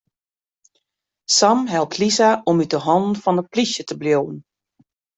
Sam 1.29 1.67
helpt 1.71 1.95
Lisa 2.01 2.31
om 2.49 2.59
út 2.63 2.75
'e 2.75 2.79
hannen 2.87 3.19
fan 3.23 3.37
de 3.39 3.43
plysje 3.51 3.83
te 3.85 3.95
bliuwen. 4.01 4.37